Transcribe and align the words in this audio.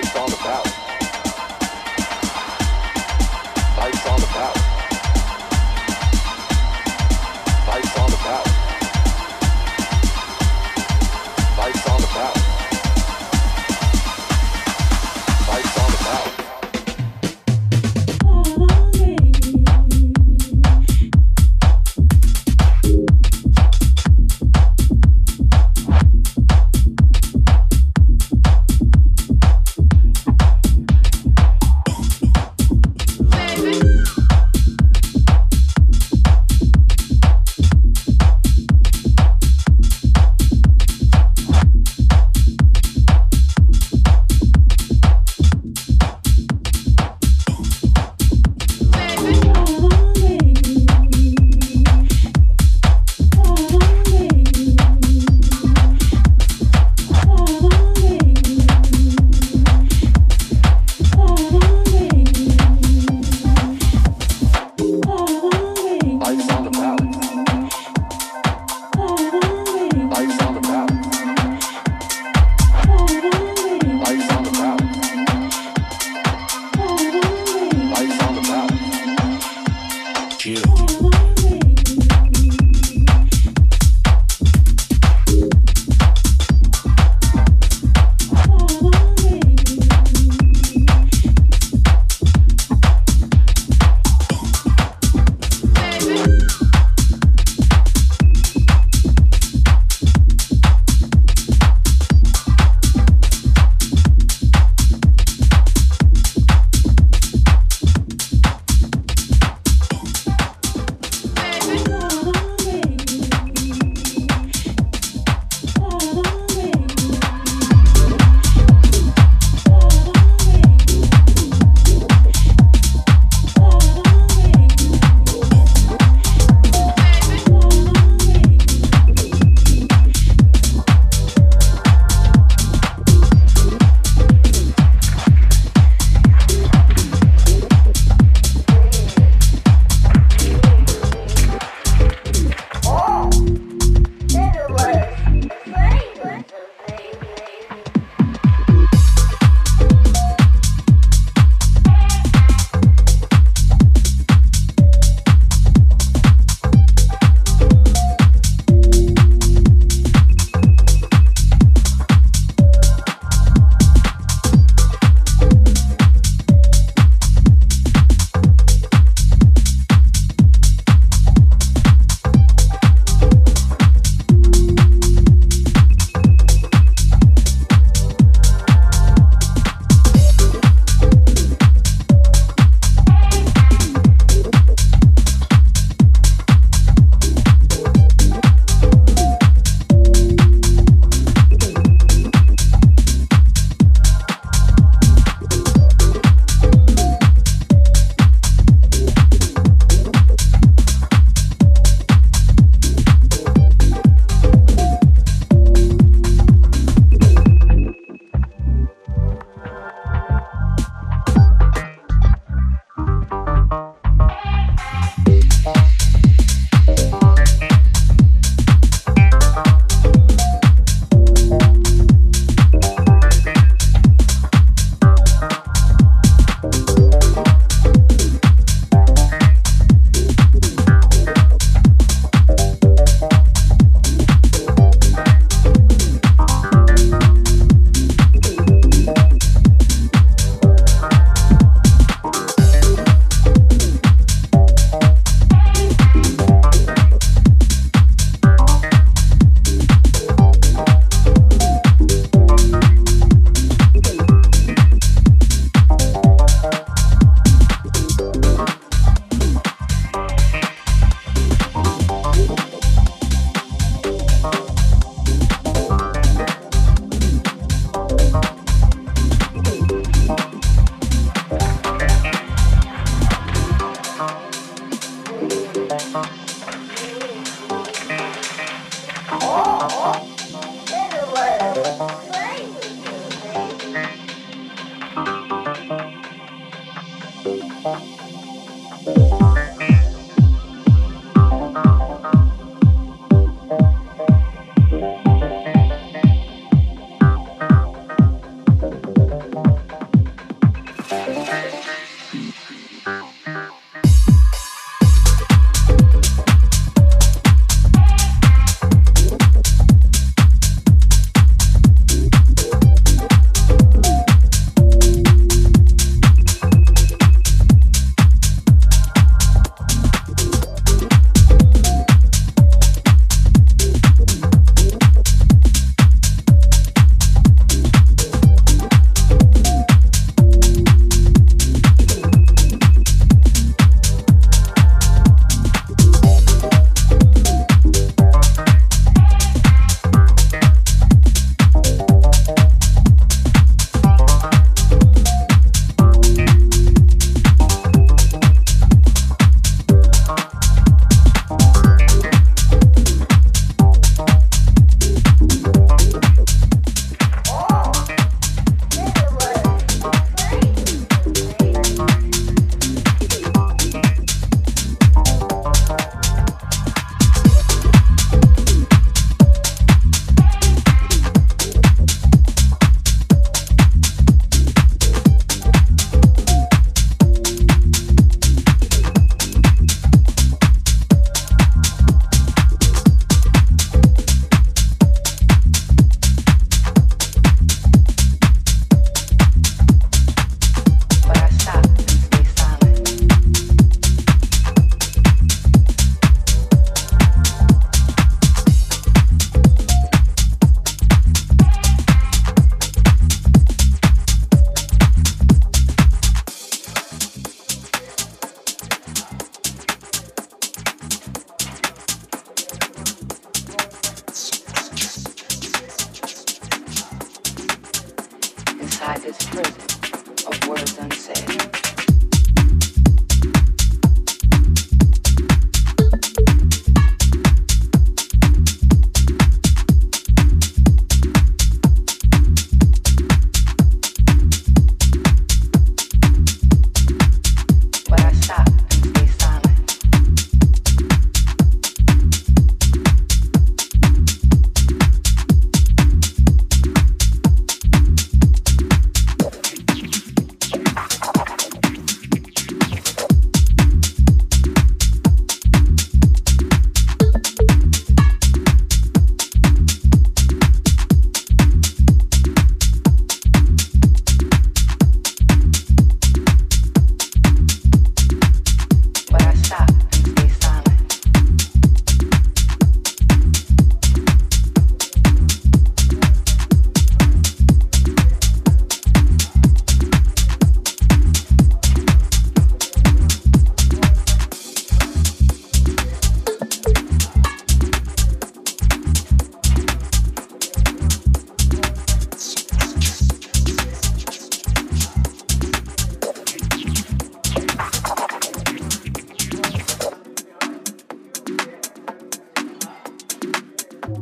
Vice 0.00 0.14
all 0.14 0.28
the 0.28 0.77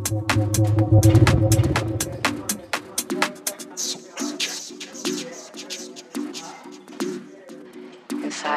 Inside 0.08 0.22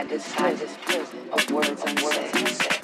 this 0.09 0.27
prison 0.83 1.19
of 1.31 1.51
words 1.51 1.83
and 1.87 1.99
words 2.01 2.17
unsaid. 2.35 2.78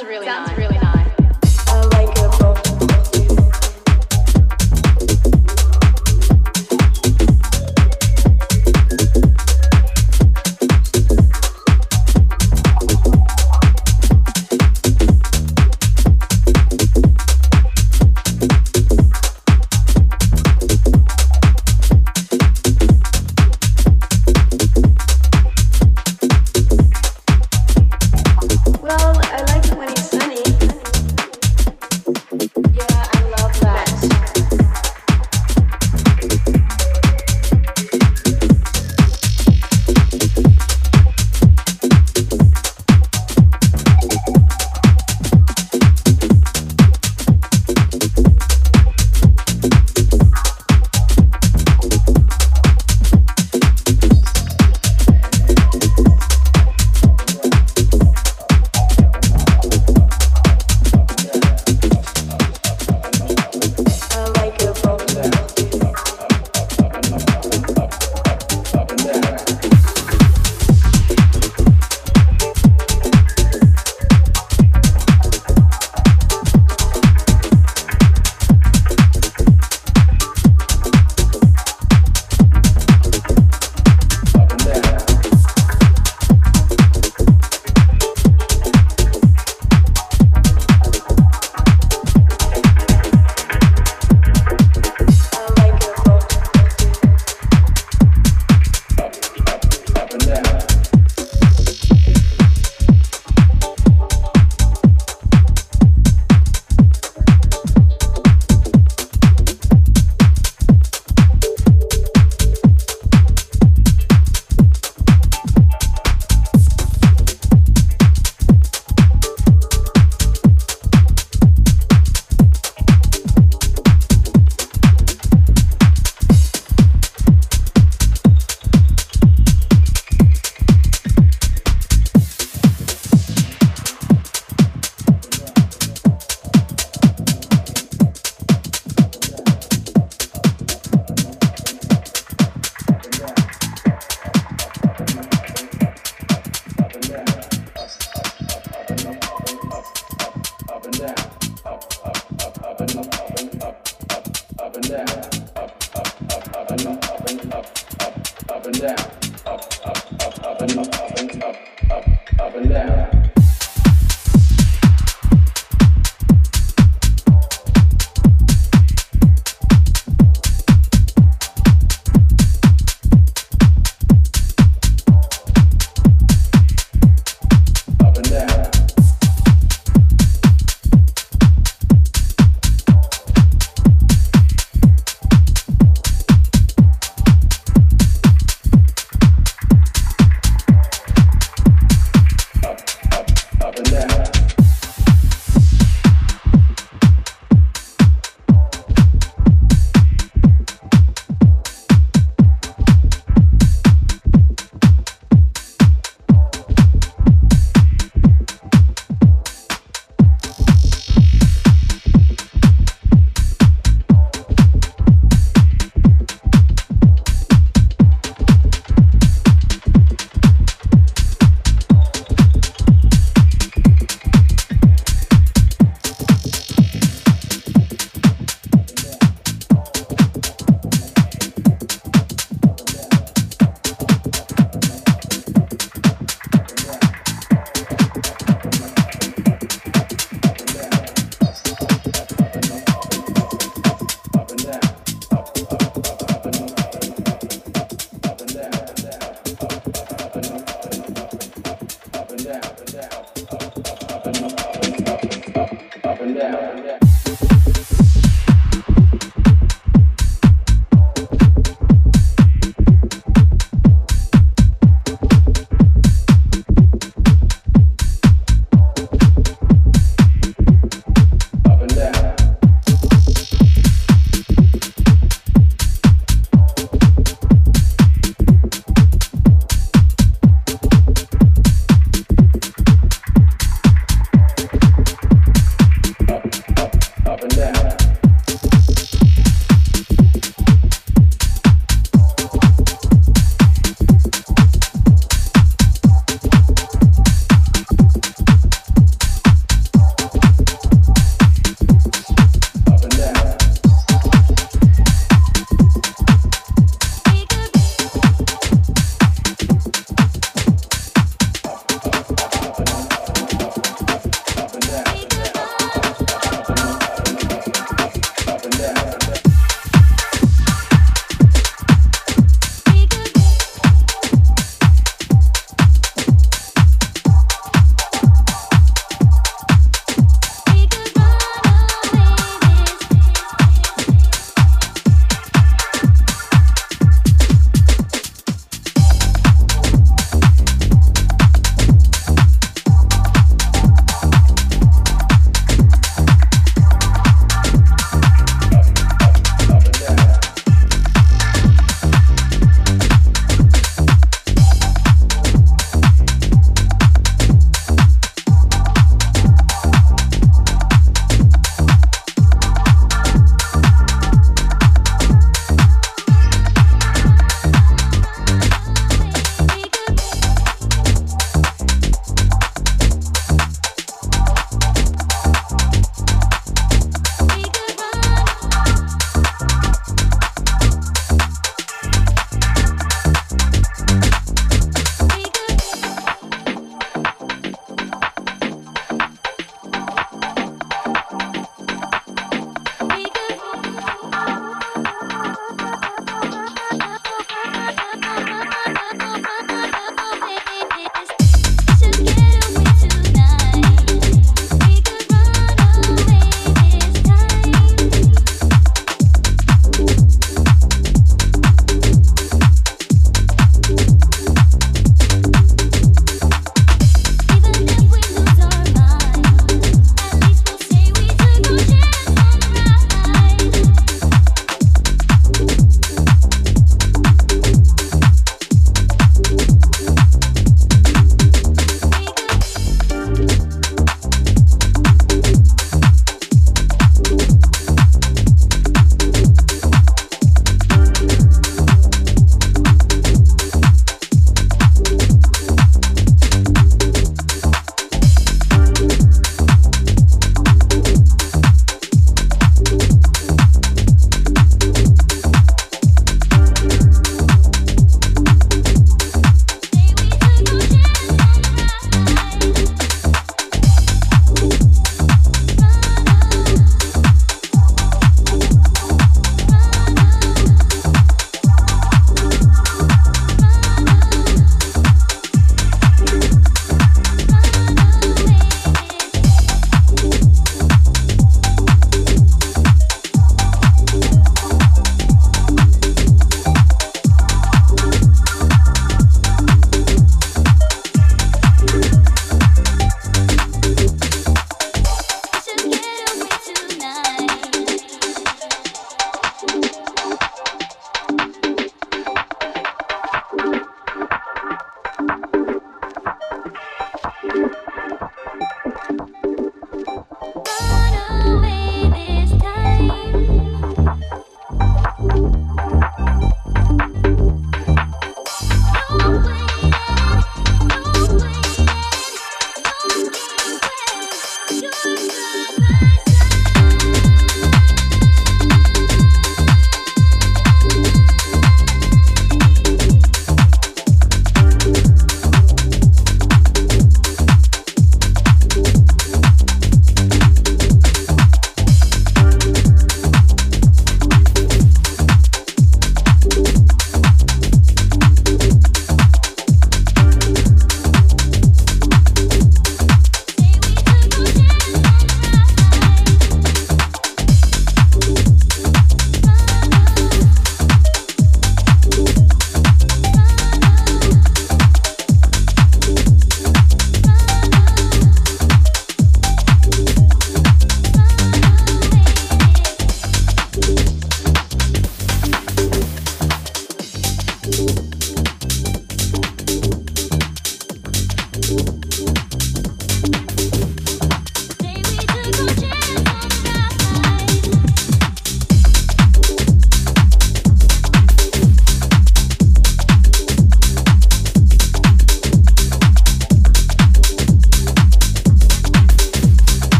sounds 0.00 0.08
really 0.08 0.26
sounds 0.26 0.48
nice. 0.48 0.49